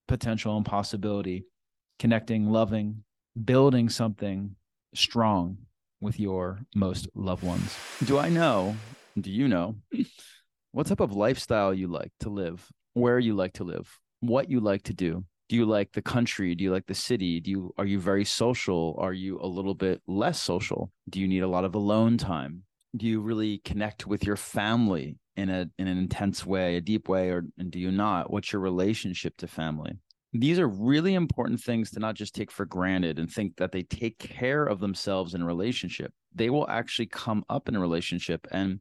potential 0.08 0.56
and 0.56 0.66
possibility, 0.66 1.46
connecting, 2.00 2.48
loving, 2.50 3.04
building 3.44 3.90
something 3.90 4.56
strong 4.94 5.58
with 6.02 6.20
your 6.20 6.60
most 6.76 7.08
loved 7.16 7.44
ones. 7.44 7.78
Do 8.04 8.18
I 8.20 8.30
know? 8.30 8.76
Do 9.20 9.32
you 9.32 9.48
know 9.48 9.76
what 10.72 10.88
type 10.88 11.00
of 11.00 11.14
lifestyle 11.14 11.74
you 11.74 11.88
like 11.88 12.12
to 12.20 12.30
live? 12.30 12.70
Where 12.96 13.20
you 13.20 13.36
like 13.36 13.54
to 13.54 13.64
live? 13.64 13.88
What 14.22 14.50
you 14.50 14.60
like 14.60 14.82
to 14.84 14.94
do? 14.94 15.24
Do 15.48 15.56
you 15.56 15.66
like 15.66 15.92
the 15.92 16.02
country? 16.02 16.56
Do 16.56 16.64
you 16.64 16.72
like 16.72 16.88
the 16.88 16.96
city? 16.96 17.40
Do 17.40 17.52
you 17.52 17.74
are 17.78 17.86
you 17.86 18.00
very 18.00 18.26
social? 18.26 18.96
Are 18.98 19.14
you 19.14 19.40
a 19.40 19.46
little 19.46 19.76
bit 19.76 20.02
less 20.08 20.42
social? 20.42 20.92
Do 21.08 21.20
you 21.20 21.28
need 21.28 21.44
a 21.44 21.48
lot 21.48 21.66
of 21.66 21.76
alone 21.76 22.18
time? 22.18 22.64
Do 22.98 23.06
you 23.06 23.22
really 23.22 23.60
connect 23.60 24.08
with 24.08 24.26
your 24.26 24.38
family 24.38 25.18
in 25.36 25.50
a 25.50 25.70
in 25.78 25.88
an 25.88 25.98
intense 26.00 26.46
way, 26.46 26.78
a 26.78 26.82
deep 26.82 27.08
way, 27.08 27.30
or 27.30 27.44
and 27.60 27.70
do 27.70 27.78
you 27.78 27.92
not? 27.92 28.32
What's 28.32 28.52
your 28.52 28.62
relationship 28.62 29.38
to 29.38 29.48
family? 29.48 30.00
these 30.40 30.60
are 30.60 30.68
really 30.68 31.14
important 31.14 31.62
things 31.62 31.92
to 31.92 32.00
not 32.00 32.16
just 32.16 32.36
take 32.36 32.52
for 32.52 32.66
granted 32.66 33.20
and 33.20 33.32
think 33.32 33.56
that 33.58 33.72
they 33.72 33.84
take 33.84 34.18
care 34.18 34.66
of 34.66 34.80
themselves 34.80 35.34
in 35.34 35.42
a 35.42 35.46
relationship. 35.46 36.12
They 36.34 36.50
will 36.50 36.70
actually 36.70 37.06
come 37.06 37.46
up 37.50 37.70
in 37.70 37.76
a 37.76 37.80
relationship. 37.80 38.46
And 38.52 38.80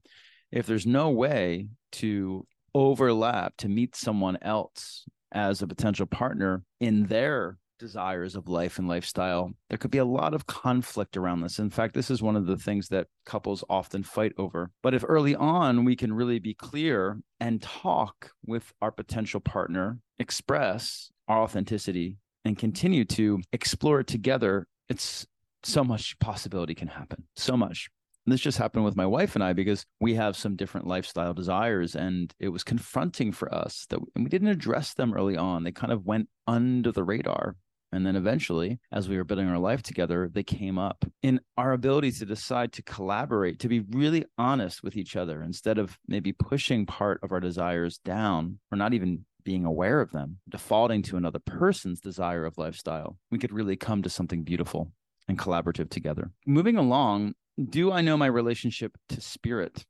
if 0.50 0.66
there's 0.66 0.86
no 0.86 1.10
way 1.10 1.68
to 1.92 2.46
overlap 2.74 3.56
to 3.58 3.68
meet 3.68 3.94
someone 3.94 4.38
else 4.42 5.04
as 5.32 5.62
a 5.62 5.66
potential 5.66 6.06
partner 6.06 6.62
in 6.80 7.06
their 7.06 7.58
desires 7.78 8.36
of 8.36 8.48
life 8.48 8.78
and 8.78 8.88
lifestyle, 8.88 9.52
there 9.68 9.78
could 9.78 9.90
be 9.90 9.98
a 9.98 10.04
lot 10.04 10.32
of 10.32 10.46
conflict 10.46 11.16
around 11.16 11.40
this. 11.40 11.58
In 11.58 11.70
fact, 11.70 11.94
this 11.94 12.10
is 12.10 12.22
one 12.22 12.36
of 12.36 12.46
the 12.46 12.56
things 12.56 12.88
that 12.88 13.08
couples 13.26 13.64
often 13.68 14.02
fight 14.02 14.32
over. 14.38 14.70
But 14.82 14.94
if 14.94 15.04
early 15.06 15.34
on 15.34 15.84
we 15.84 15.96
can 15.96 16.12
really 16.12 16.38
be 16.38 16.54
clear 16.54 17.20
and 17.40 17.60
talk 17.60 18.30
with 18.46 18.72
our 18.80 18.90
potential 18.90 19.40
partner, 19.40 19.98
express 20.18 21.10
our 21.28 21.42
authenticity, 21.42 22.18
and 22.44 22.58
continue 22.58 23.04
to 23.06 23.40
explore 23.52 24.00
it 24.00 24.06
together, 24.06 24.66
it's 24.88 25.26
so 25.62 25.82
much 25.82 26.18
possibility 26.18 26.74
can 26.74 26.88
happen. 26.88 27.24
So 27.36 27.56
much. 27.56 27.88
And 28.26 28.32
this 28.32 28.40
just 28.40 28.58
happened 28.58 28.84
with 28.84 28.96
my 28.96 29.06
wife 29.06 29.34
and 29.34 29.44
I 29.44 29.52
because 29.52 29.84
we 30.00 30.14
have 30.14 30.36
some 30.36 30.56
different 30.56 30.86
lifestyle 30.86 31.34
desires, 31.34 31.94
and 31.94 32.32
it 32.38 32.48
was 32.48 32.64
confronting 32.64 33.32
for 33.32 33.52
us 33.54 33.86
that 33.90 34.00
we 34.16 34.24
didn't 34.24 34.48
address 34.48 34.94
them 34.94 35.12
early 35.14 35.36
on. 35.36 35.64
They 35.64 35.72
kind 35.72 35.92
of 35.92 36.06
went 36.06 36.28
under 36.46 36.90
the 36.90 37.04
radar. 37.04 37.56
And 37.92 38.04
then 38.04 38.16
eventually, 38.16 38.80
as 38.90 39.08
we 39.08 39.16
were 39.16 39.22
building 39.22 39.48
our 39.48 39.58
life 39.58 39.80
together, 39.80 40.28
they 40.32 40.42
came 40.42 40.78
up 40.78 41.04
in 41.22 41.40
our 41.56 41.72
ability 41.72 42.10
to 42.12 42.26
decide 42.26 42.72
to 42.72 42.82
collaborate, 42.82 43.60
to 43.60 43.68
be 43.68 43.80
really 43.80 44.24
honest 44.36 44.82
with 44.82 44.96
each 44.96 45.14
other 45.14 45.40
instead 45.42 45.78
of 45.78 45.96
maybe 46.08 46.32
pushing 46.32 46.86
part 46.86 47.20
of 47.22 47.30
our 47.30 47.38
desires 47.38 47.98
down 47.98 48.58
or 48.72 48.78
not 48.78 48.94
even 48.94 49.24
being 49.44 49.64
aware 49.64 50.00
of 50.00 50.10
them, 50.10 50.38
defaulting 50.48 51.02
to 51.02 51.16
another 51.16 51.38
person's 51.38 52.00
desire 52.00 52.44
of 52.44 52.58
lifestyle, 52.58 53.16
we 53.30 53.38
could 53.38 53.52
really 53.52 53.76
come 53.76 54.02
to 54.02 54.10
something 54.10 54.42
beautiful 54.42 54.90
and 55.28 55.38
collaborative 55.38 55.88
together. 55.88 56.32
Moving 56.46 56.76
along, 56.76 57.34
do 57.62 57.92
I 57.92 58.00
know 58.00 58.16
my 58.16 58.26
relationship 58.26 58.96
to 59.10 59.20
spirit? 59.20 59.84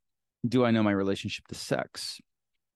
Do 0.47 0.65
I 0.65 0.71
know 0.71 0.83
my 0.83 0.91
relationship 0.91 1.47
to 1.47 1.55
sex? 1.55 2.19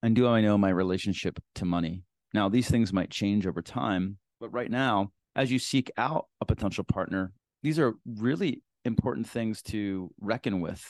And 0.01 0.15
do 0.15 0.27
I 0.27 0.41
know 0.41 0.57
my 0.57 0.69
relationship 0.69 1.39
to 1.55 1.65
money? 1.65 2.03
Now, 2.33 2.49
these 2.49 2.69
things 2.69 2.93
might 2.93 3.09
change 3.09 3.45
over 3.45 3.61
time, 3.61 4.17
but 4.39 4.53
right 4.53 4.71
now, 4.71 5.11
as 5.35 5.51
you 5.51 5.59
seek 5.59 5.91
out 5.97 6.27
a 6.41 6.45
potential 6.45 6.83
partner, 6.83 7.31
these 7.63 7.79
are 7.79 7.95
really 8.05 8.61
important 8.85 9.27
things 9.27 9.61
to 9.63 10.11
reckon 10.21 10.61
with, 10.61 10.83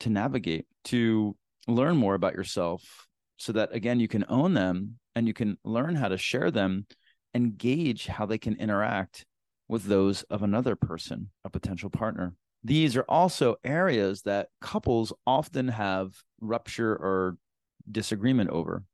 to 0.00 0.10
navigate, 0.10 0.66
to 0.84 1.36
learn 1.66 1.96
more 1.96 2.14
about 2.14 2.34
yourself 2.34 2.82
so 3.36 3.52
that, 3.52 3.74
again, 3.74 4.00
you 4.00 4.08
can 4.08 4.24
own 4.28 4.54
them 4.54 4.98
and 5.14 5.26
you 5.26 5.34
can 5.34 5.58
learn 5.64 5.96
how 5.96 6.08
to 6.08 6.16
share 6.16 6.50
them 6.50 6.86
and 7.34 7.58
gauge 7.58 8.06
how 8.06 8.26
they 8.26 8.38
can 8.38 8.56
interact 8.56 9.24
with 9.68 9.84
those 9.84 10.22
of 10.24 10.42
another 10.42 10.76
person, 10.76 11.30
a 11.44 11.50
potential 11.50 11.90
partner. 11.90 12.34
These 12.64 12.96
are 12.96 13.04
also 13.08 13.56
areas 13.64 14.22
that 14.22 14.48
couples 14.60 15.12
often 15.26 15.68
have 15.68 16.14
rupture 16.40 16.92
or 16.92 17.36
disagreement 17.90 18.50
over 18.50 18.84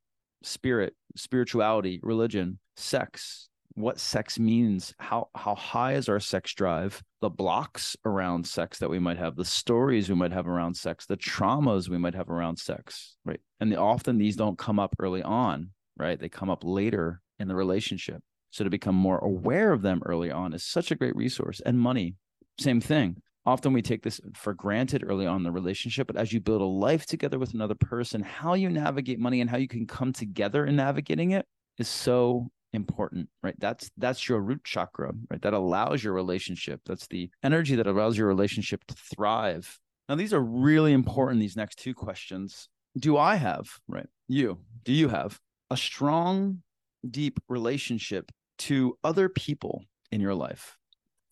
spirit, 0.41 0.95
spirituality, 1.15 1.99
religion, 2.01 2.59
sex, 2.77 3.49
what 3.75 3.99
sex 3.99 4.39
means, 4.39 4.93
how 4.97 5.29
how 5.35 5.53
high 5.55 5.93
is 5.93 6.09
our 6.09 6.19
sex 6.19 6.53
drive, 6.53 7.03
the 7.21 7.29
blocks 7.29 7.95
around 8.05 8.47
sex 8.47 8.79
that 8.79 8.89
we 8.89 8.99
might 8.99 9.17
have, 9.17 9.35
the 9.35 9.45
stories 9.45 10.09
we 10.09 10.15
might 10.15 10.31
have 10.31 10.47
around 10.47 10.75
sex, 10.75 11.05
the 11.05 11.17
traumas 11.17 11.89
we 11.89 11.97
might 11.97 12.15
have 12.15 12.29
around 12.29 12.57
sex, 12.57 13.15
right? 13.25 13.39
And 13.59 13.71
the, 13.71 13.77
often 13.77 14.17
these 14.17 14.35
don't 14.35 14.57
come 14.57 14.79
up 14.79 14.95
early 14.99 15.21
on 15.21 15.71
right? 15.99 16.19
They 16.19 16.29
come 16.29 16.49
up 16.49 16.63
later 16.63 17.21
in 17.37 17.47
the 17.47 17.55
relationship. 17.55 18.23
So 18.51 18.63
to 18.63 18.69
become 18.69 18.95
more 18.95 19.19
aware 19.19 19.71
of 19.71 19.83
them 19.83 20.01
early 20.05 20.31
on 20.31 20.53
is 20.53 20.63
such 20.63 20.89
a 20.89 20.95
great 20.95 21.15
resource. 21.15 21.61
And 21.63 21.79
money, 21.79 22.15
same 22.57 22.81
thing. 22.81 23.17
Often 23.45 23.73
we 23.73 23.81
take 23.81 24.03
this 24.03 24.19
for 24.35 24.53
granted 24.53 25.03
early 25.07 25.25
on 25.25 25.37
in 25.37 25.43
the 25.43 25.51
relationship, 25.51 26.07
but 26.07 26.17
as 26.17 26.31
you 26.31 26.39
build 26.39 26.61
a 26.61 26.65
life 26.65 27.05
together 27.05 27.39
with 27.39 27.53
another 27.53 27.75
person, 27.75 28.21
how 28.21 28.53
you 28.53 28.69
navigate 28.69 29.19
money 29.19 29.41
and 29.41 29.49
how 29.49 29.57
you 29.57 29.67
can 29.67 29.87
come 29.87 30.13
together 30.13 30.65
in 30.65 30.75
navigating 30.75 31.31
it 31.31 31.45
is 31.77 31.87
so 31.87 32.51
important, 32.73 33.29
right? 33.41 33.55
That's 33.57 33.89
that's 33.97 34.27
your 34.27 34.41
root 34.41 34.63
chakra, 34.63 35.13
right? 35.31 35.41
That 35.41 35.53
allows 35.53 36.03
your 36.03 36.13
relationship. 36.13 36.81
That's 36.85 37.07
the 37.07 37.29
energy 37.43 37.75
that 37.75 37.87
allows 37.87 38.17
your 38.17 38.27
relationship 38.27 38.83
to 38.87 38.95
thrive. 39.15 39.79
Now, 40.07 40.15
these 40.15 40.33
are 40.33 40.41
really 40.41 40.93
important. 40.93 41.39
These 41.39 41.55
next 41.55 41.77
two 41.77 41.93
questions. 41.93 42.67
Do 42.97 43.17
I 43.17 43.35
have, 43.35 43.69
right? 43.87 44.07
You, 44.27 44.59
do 44.83 44.91
you 44.91 45.09
have 45.09 45.39
a 45.69 45.77
strong, 45.77 46.63
deep 47.09 47.39
relationship 47.47 48.31
to 48.59 48.97
other 49.03 49.29
people 49.29 49.85
in 50.11 50.19
your 50.19 50.33
life, 50.33 50.77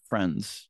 friends, 0.07 0.66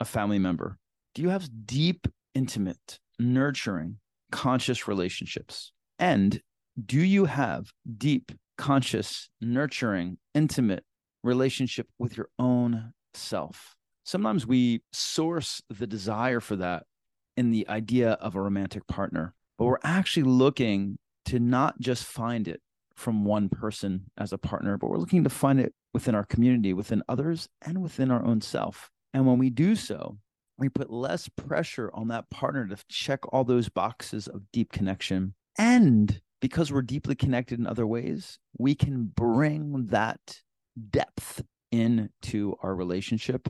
a 0.00 0.04
family 0.04 0.38
member? 0.38 0.78
Do 1.14 1.22
you 1.22 1.30
have 1.30 1.48
deep, 1.66 2.06
intimate, 2.34 2.98
nurturing, 3.18 3.98
conscious 4.30 4.86
relationships? 4.86 5.72
And 5.98 6.40
do 6.84 7.00
you 7.00 7.24
have 7.24 7.72
deep, 7.96 8.32
conscious, 8.58 9.28
nurturing, 9.40 10.18
intimate 10.34 10.84
relationship 11.22 11.88
with 11.98 12.16
your 12.16 12.28
own 12.38 12.92
self? 13.14 13.76
Sometimes 14.04 14.46
we 14.46 14.82
source 14.92 15.62
the 15.70 15.86
desire 15.86 16.40
for 16.40 16.56
that 16.56 16.84
in 17.36 17.50
the 17.50 17.68
idea 17.68 18.12
of 18.12 18.34
a 18.34 18.40
romantic 18.40 18.86
partner, 18.86 19.34
but 19.58 19.64
we're 19.64 19.78
actually 19.82 20.22
looking 20.22 20.98
to 21.26 21.40
not 21.40 21.80
just 21.80 22.04
find 22.04 22.46
it 22.46 22.60
from 22.94 23.24
one 23.24 23.48
person 23.48 24.04
as 24.16 24.32
a 24.32 24.38
partner, 24.38 24.78
but 24.78 24.88
we're 24.88 24.96
looking 24.98 25.24
to 25.24 25.30
find 25.30 25.60
it 25.60 25.74
within 25.92 26.14
our 26.14 26.24
community, 26.24 26.72
within 26.72 27.02
others, 27.08 27.48
and 27.62 27.82
within 27.82 28.10
our 28.10 28.24
own 28.24 28.40
self. 28.40 28.90
And 29.14 29.26
when 29.26 29.38
we 29.38 29.50
do 29.50 29.74
so, 29.76 30.18
we 30.58 30.68
put 30.68 30.90
less 30.90 31.28
pressure 31.28 31.90
on 31.92 32.08
that 32.08 32.30
partner 32.30 32.66
to 32.66 32.76
check 32.88 33.20
all 33.32 33.44
those 33.44 33.68
boxes 33.68 34.26
of 34.26 34.42
deep 34.52 34.72
connection. 34.72 35.34
And 35.58 36.20
because 36.40 36.72
we're 36.72 36.82
deeply 36.82 37.14
connected 37.14 37.58
in 37.58 37.66
other 37.66 37.86
ways, 37.86 38.38
we 38.58 38.74
can 38.74 39.04
bring 39.04 39.86
that 39.88 40.40
depth 40.90 41.42
into 41.72 42.54
our 42.62 42.74
relationship 42.74 43.48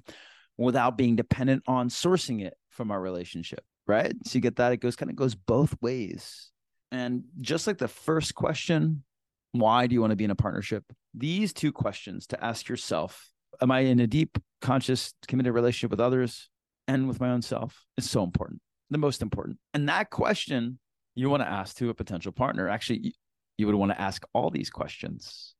without 0.56 0.96
being 0.96 1.16
dependent 1.16 1.62
on 1.66 1.88
sourcing 1.88 2.42
it 2.42 2.54
from 2.70 2.90
our 2.90 3.00
relationship. 3.00 3.64
Right. 3.86 4.14
So 4.24 4.36
you 4.36 4.40
get 4.40 4.56
that? 4.56 4.72
It 4.72 4.78
goes 4.78 4.96
kind 4.96 5.10
of 5.10 5.16
goes 5.16 5.34
both 5.34 5.76
ways. 5.80 6.50
And 6.90 7.24
just 7.40 7.66
like 7.66 7.78
the 7.78 7.88
first 7.88 8.34
question, 8.34 9.04
why 9.52 9.86
do 9.86 9.94
you 9.94 10.00
want 10.00 10.10
to 10.10 10.16
be 10.16 10.24
in 10.24 10.30
a 10.30 10.36
partnership? 10.36 10.84
These 11.14 11.52
two 11.52 11.72
questions 11.72 12.26
to 12.28 12.44
ask 12.44 12.68
yourself 12.68 13.30
Am 13.60 13.70
I 13.70 13.80
in 13.80 14.00
a 14.00 14.06
deep, 14.06 14.38
conscious, 14.60 15.12
committed 15.26 15.54
relationship 15.54 15.90
with 15.90 16.00
others 16.00 16.48
and 16.88 17.08
with 17.08 17.20
my 17.20 17.30
own 17.30 17.42
self? 17.42 17.84
It's 17.96 18.10
so 18.10 18.22
important, 18.22 18.60
the 18.90 18.98
most 18.98 19.22
important. 19.22 19.58
And 19.74 19.88
that 19.88 20.10
question 20.10 20.78
you 21.14 21.30
want 21.30 21.42
to 21.42 21.48
ask 21.48 21.76
to 21.78 21.88
a 21.88 21.94
potential 21.94 22.32
partner. 22.32 22.68
Actually, 22.68 23.14
you 23.58 23.66
would 23.66 23.74
want 23.74 23.92
to 23.92 24.00
ask 24.00 24.22
all 24.34 24.50
these 24.50 24.70
questions, 24.70 25.54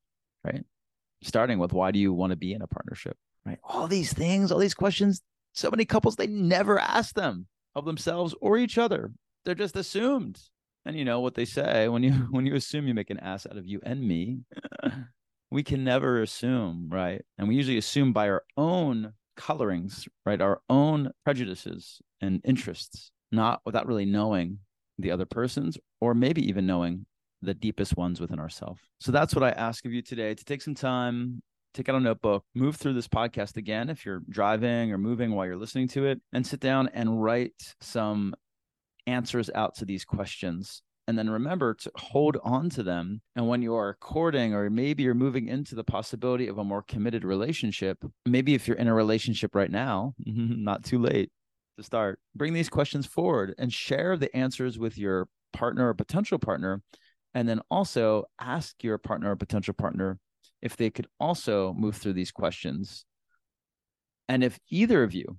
right? 0.44 0.62
Starting 1.22 1.58
with 1.58 1.72
why 1.72 1.90
do 1.90 1.98
you 1.98 2.12
want 2.12 2.30
to 2.30 2.36
be 2.36 2.52
in 2.52 2.62
a 2.62 2.66
partnership, 2.66 3.16
right? 3.44 3.58
All 3.64 3.88
these 3.88 4.12
things, 4.12 4.52
all 4.52 4.58
these 4.58 4.74
questions, 4.74 5.22
so 5.54 5.70
many 5.70 5.86
couples, 5.86 6.16
they 6.16 6.26
never 6.26 6.78
ask 6.78 7.14
them 7.14 7.46
of 7.74 7.86
themselves 7.86 8.34
or 8.40 8.58
each 8.58 8.76
other. 8.78 9.10
They're 9.44 9.54
just 9.54 9.76
assumed. 9.76 10.40
And 10.84 10.96
you 10.96 11.04
know 11.04 11.20
what 11.20 11.34
they 11.34 11.46
say 11.46 11.88
when 11.88 12.02
you 12.02 12.12
when 12.30 12.46
you 12.46 12.54
assume 12.54 12.86
you 12.86 12.94
make 12.94 13.10
an 13.10 13.18
ass 13.18 13.46
out 13.46 13.56
of 13.56 13.66
you 13.66 13.80
and 13.82 14.06
me, 14.06 14.40
we 15.50 15.62
can 15.62 15.84
never 15.84 16.22
assume, 16.22 16.88
right? 16.90 17.22
And 17.38 17.48
we 17.48 17.54
usually 17.54 17.78
assume 17.78 18.12
by 18.12 18.28
our 18.28 18.42
own 18.56 19.12
colorings, 19.36 20.08
right? 20.24 20.40
Our 20.40 20.60
own 20.68 21.10
prejudices 21.24 22.00
and 22.20 22.40
interests, 22.44 23.10
not 23.30 23.60
without 23.64 23.86
really 23.86 24.06
knowing 24.06 24.58
the 24.98 25.10
other 25.10 25.26
person's 25.26 25.78
or 26.00 26.14
maybe 26.14 26.46
even 26.48 26.66
knowing 26.66 27.06
the 27.42 27.54
deepest 27.54 27.96
ones 27.96 28.20
within 28.20 28.40
ourselves. 28.40 28.80
So 28.98 29.12
that's 29.12 29.34
what 29.34 29.44
I 29.44 29.50
ask 29.50 29.84
of 29.84 29.92
you 29.92 30.02
today 30.02 30.34
to 30.34 30.44
take 30.44 30.62
some 30.62 30.74
time, 30.74 31.42
take 31.74 31.88
out 31.88 31.94
a 31.94 32.00
notebook, 32.00 32.44
move 32.54 32.76
through 32.76 32.94
this 32.94 33.08
podcast 33.08 33.56
again 33.56 33.90
if 33.90 34.06
you're 34.06 34.22
driving 34.30 34.92
or 34.92 34.98
moving 34.98 35.32
while 35.32 35.46
you're 35.46 35.56
listening 35.56 35.88
to 35.88 36.06
it, 36.06 36.20
and 36.32 36.46
sit 36.46 36.60
down 36.60 36.88
and 36.94 37.22
write 37.22 37.74
some 37.80 38.34
answers 39.06 39.50
out 39.54 39.76
to 39.76 39.84
these 39.84 40.04
questions. 40.04 40.82
And 41.08 41.16
then 41.16 41.30
remember 41.30 41.75
to 41.75 41.92
hold 41.94 42.36
on 42.42 42.68
to 42.70 42.82
them. 42.82 43.20
And 43.36 43.48
when 43.48 43.62
you 43.62 43.75
are 43.75 43.96
courting, 44.00 44.54
or 44.54 44.68
maybe 44.70 45.04
you're 45.04 45.14
moving 45.14 45.46
into 45.46 45.76
the 45.76 45.84
possibility 45.84 46.48
of 46.48 46.58
a 46.58 46.64
more 46.64 46.82
committed 46.82 47.25
relationship, 47.25 48.04
maybe 48.25 48.54
if 48.54 48.66
you're 48.66 48.76
in 48.76 48.88
a 48.88 48.94
relationship 48.94 49.54
right 49.54 49.70
now, 49.70 50.14
not 50.18 50.84
too 50.84 50.98
late 50.98 51.30
to 51.76 51.84
start, 51.84 52.18
bring 52.34 52.54
these 52.54 52.68
questions 52.68 53.06
forward 53.06 53.54
and 53.58 53.72
share 53.72 54.16
the 54.16 54.34
answers 54.34 54.78
with 54.78 54.98
your 54.98 55.28
partner 55.52 55.88
or 55.88 55.94
potential 55.94 56.38
partner. 56.38 56.82
And 57.34 57.48
then 57.48 57.60
also 57.70 58.25
ask 58.40 58.82
your 58.82 58.98
partner 58.98 59.30
or 59.30 59.36
potential 59.36 59.75
partner 59.75 60.18
if 60.62 60.76
they 60.76 60.90
could 60.90 61.06
also 61.20 61.75
move 61.75 61.96
through 61.96 62.14
these 62.14 62.32
questions. 62.32 63.04
And 64.28 64.42
if 64.42 64.58
either 64.70 65.04
of 65.04 65.14
you, 65.14 65.36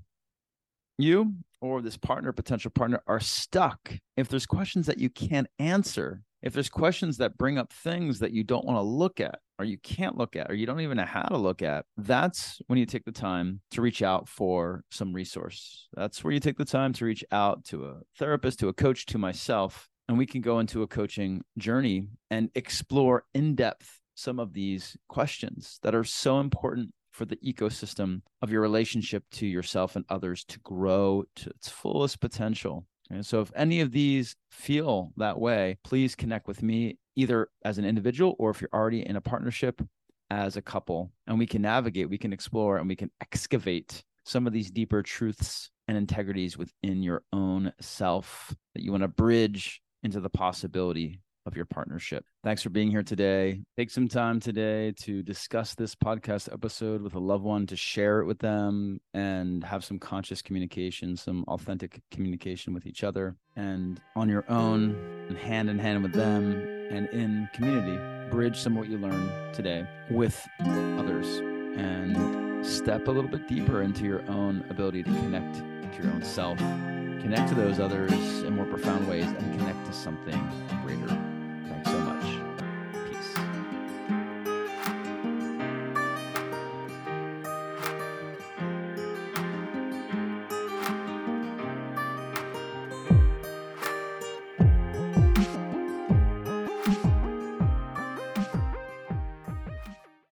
you 0.98 1.34
or 1.62 1.82
this 1.82 1.98
partner, 1.98 2.32
potential 2.32 2.72
partner, 2.72 3.02
are 3.08 3.20
stuck, 3.20 3.94
if 4.16 4.28
there's 4.30 4.46
questions 4.46 4.86
that 4.86 5.00
you 5.00 5.10
can't 5.10 5.48
answer, 5.60 6.22
if 6.42 6.54
there's 6.54 6.70
questions 6.70 7.18
that 7.18 7.38
bring 7.38 7.58
up 7.58 7.74
things 7.74 8.20
that 8.20 8.32
you 8.32 8.44
don't 8.44 8.66
want 8.66 8.78
to 8.78 8.82
look 8.82 9.20
at, 9.20 9.40
or 9.60 9.66
you 9.66 9.78
can't 9.80 10.18
look 10.18 10.36
at, 10.36 10.52
or 10.52 10.54
you 10.54 10.68
don't 10.68 10.82
even 10.82 10.98
know 10.98 11.06
how 11.06 11.24
to 11.24 11.38
look 11.38 11.64
at, 11.64 11.86
that's 11.98 12.62
when 12.68 12.78
you 12.78 12.86
take 12.86 13.06
the 13.06 13.12
time 13.12 13.60
to 13.72 13.82
reach 13.82 14.04
out 14.04 14.30
for 14.30 14.84
some 14.92 15.14
resource. 15.14 15.88
That's 15.94 16.24
where 16.24 16.34
you 16.34 16.40
take 16.40 16.58
the 16.58 16.66
time 16.66 16.94
to 16.94 17.06
reach 17.06 17.26
out 17.32 17.66
to 17.66 17.86
a 17.86 17.96
therapist, 18.20 18.60
to 18.60 18.68
a 18.68 18.74
coach, 18.74 19.08
to 19.08 19.18
myself, 19.18 19.90
and 20.08 20.18
we 20.18 20.28
can 20.28 20.42
go 20.42 20.60
into 20.60 20.84
a 20.84 20.88
coaching 20.88 21.42
journey 21.58 22.08
and 22.30 22.50
explore 22.54 23.24
in 23.34 23.56
depth 23.56 24.00
some 24.14 24.40
of 24.40 24.54
these 24.54 24.96
questions 25.08 25.80
that 25.84 25.94
are 25.94 26.04
so 26.04 26.40
important 26.40 26.92
for 27.18 27.26
the 27.26 27.38
ecosystem 27.38 28.22
of 28.44 28.52
your 28.52 28.62
relationship 28.62 29.24
to 29.32 29.48
yourself 29.48 29.96
and 29.96 30.06
others 30.08 30.46
to 30.46 30.60
grow 30.60 31.24
to 31.36 31.50
its 31.50 31.68
fullest 31.68 32.22
potential. 32.22 32.86
And 33.10 33.26
so, 33.26 33.42
if 33.42 33.52
any 33.56 33.82
of 33.82 33.92
these 33.92 34.36
feel 34.52 35.12
that 35.18 35.40
way, 35.40 35.78
please 35.84 36.16
connect 36.16 36.48
with 36.48 36.62
me 36.62 37.00
either 37.16 37.50
as 37.66 37.80
an 37.80 37.86
individual 37.86 38.36
or 38.38 38.52
if 38.52 38.62
you're 38.62 38.70
already 38.74 39.06
in 39.06 39.16
a 39.16 39.22
partnership 39.22 39.82
as 40.30 40.58
a 40.58 40.62
couple, 40.62 41.12
and 41.26 41.40
we 41.40 41.48
can 41.48 41.64
navigate, 41.64 42.10
we 42.10 42.18
can 42.18 42.34
explore, 42.34 42.78
and 42.78 42.88
we 42.88 42.96
can 42.96 43.10
excavate 43.20 44.04
some 44.24 44.46
of 44.46 44.54
these 44.54 44.70
deeper 44.70 45.02
truths 45.02 45.72
and 45.88 45.98
integrities 45.98 46.58
within 46.58 47.02
your 47.02 47.24
own 47.34 47.72
self 47.80 48.54
that 48.76 48.84
you 48.84 48.92
want 48.92 49.04
to 49.04 49.08
bridge 49.08 49.82
into 50.04 50.20
the 50.20 50.30
possibility 50.30 51.22
of 51.48 51.56
your 51.56 51.66
partnership. 51.66 52.26
Thanks 52.44 52.62
for 52.62 52.70
being 52.70 52.92
here 52.92 53.04
today. 53.04 53.62
Take 53.78 53.90
some 53.90 54.08
time 54.08 54.40
today 54.40 54.92
to 55.04 55.24
discuss 55.24 55.74
this 55.74 55.96
podcast 55.96 56.52
episode 56.52 57.02
with 57.02 57.16
a 57.16 57.20
loved 57.20 57.44
one, 57.44 57.66
to 57.68 57.76
share 57.76 58.20
it 58.20 58.26
with 58.26 58.40
them, 58.40 59.00
and 59.14 59.64
have 59.64 59.84
some 59.84 59.98
conscious 59.98 60.42
communication, 60.42 61.16
some 61.16 61.44
authentic 61.48 62.02
communication 62.12 62.74
with 62.74 62.86
each 62.86 63.04
other, 63.04 63.36
and 63.56 64.02
on 64.16 64.30
your 64.30 64.46
own, 64.50 64.96
and 65.30 65.38
hand 65.38 65.70
in 65.70 65.80
hand 65.80 66.04
with 66.04 66.14
them, 66.14 66.52
and 66.92 67.08
in 67.10 67.50
community, 67.54 67.98
bridge 68.30 68.58
some 68.58 68.74
of 68.74 68.80
what 68.80 68.90
you 68.90 68.98
learned 68.98 69.32
today 69.54 69.88
with 70.12 70.46
others 70.60 71.42
and 71.78 72.66
step 72.66 73.08
a 73.08 73.12
little 73.12 73.30
bit 73.30 73.48
deeper 73.48 73.82
into 73.82 74.04
your 74.04 74.22
own 74.30 74.66
ability 74.70 75.04
to 75.04 75.10
connect 75.10 75.56
to 75.56 76.04
your 76.04 76.12
own 76.12 76.24
self, 76.24 76.58
connect 76.58 77.50
to 77.50 77.56
those 77.56 77.80
others 77.80 78.12
in 78.44 78.56
more 78.56 78.66
profound 78.66 79.08
ways, 79.08 79.26
and 79.26 79.60
connect 79.60 79.86
to 79.86 79.94
something 79.94 80.50
greater. 80.84 81.37
Thanks 81.84 81.92
so 81.92 82.00
much. 82.00 82.37